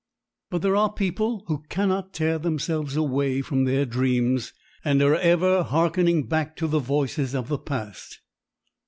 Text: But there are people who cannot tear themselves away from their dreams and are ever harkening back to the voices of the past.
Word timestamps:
But 0.49 0.63
there 0.63 0.75
are 0.75 0.91
people 0.91 1.43
who 1.45 1.61
cannot 1.69 2.11
tear 2.11 2.39
themselves 2.39 2.95
away 2.95 3.41
from 3.43 3.65
their 3.65 3.85
dreams 3.85 4.51
and 4.83 4.99
are 4.99 5.13
ever 5.15 5.61
harkening 5.61 6.25
back 6.27 6.55
to 6.55 6.65
the 6.67 6.79
voices 6.79 7.35
of 7.35 7.49
the 7.49 7.59
past. 7.59 8.19